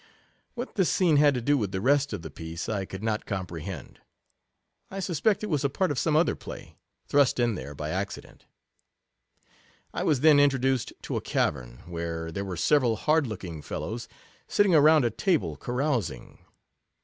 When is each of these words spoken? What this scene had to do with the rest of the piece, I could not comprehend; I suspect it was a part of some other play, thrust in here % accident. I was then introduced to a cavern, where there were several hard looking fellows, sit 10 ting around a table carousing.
What 0.55 0.73
this 0.73 0.89
scene 0.89 1.17
had 1.17 1.35
to 1.35 1.41
do 1.41 1.59
with 1.59 1.71
the 1.71 1.79
rest 1.79 2.11
of 2.11 2.23
the 2.23 2.31
piece, 2.31 2.67
I 2.67 2.85
could 2.85 3.03
not 3.03 3.27
comprehend; 3.27 3.99
I 4.89 4.99
suspect 4.99 5.43
it 5.43 5.49
was 5.51 5.63
a 5.63 5.69
part 5.69 5.91
of 5.91 5.99
some 5.99 6.15
other 6.15 6.35
play, 6.35 6.79
thrust 7.07 7.39
in 7.39 7.55
here 7.55 7.75
% 7.75 7.79
accident. 7.79 8.47
I 9.93 10.01
was 10.01 10.21
then 10.21 10.39
introduced 10.39 10.91
to 11.03 11.17
a 11.17 11.21
cavern, 11.21 11.83
where 11.85 12.31
there 12.31 12.43
were 12.45 12.57
several 12.57 12.95
hard 12.95 13.27
looking 13.27 13.61
fellows, 13.61 14.07
sit 14.47 14.63
10 14.63 14.71
ting 14.71 14.75
around 14.75 15.05
a 15.05 15.11
table 15.11 15.55
carousing. 15.55 16.39